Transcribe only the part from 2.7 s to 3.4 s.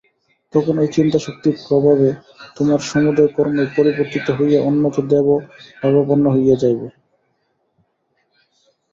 সমুদয়